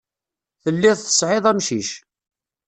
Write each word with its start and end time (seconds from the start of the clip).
Telliḍ 0.63 0.95
tesɛiḍ 0.99 1.45
amcic. 1.51 1.89